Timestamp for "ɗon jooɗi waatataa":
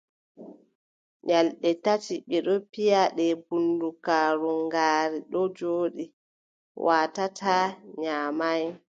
5.31-7.67